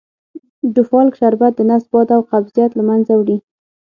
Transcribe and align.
ډوفالک 0.73 1.13
شربت 1.19 1.51
دنس 1.57 1.83
باد 1.91 2.07
او 2.15 2.21
قبضیت 2.31 2.71
له 2.75 2.83
منځه 2.89 3.13
وړي. 3.15 3.37